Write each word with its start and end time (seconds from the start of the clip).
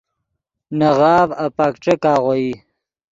نے 0.77 0.89
غاف 0.99 1.29
اپک 1.45 1.73
ݯیک 1.83 2.03
آغوئی 2.13 2.47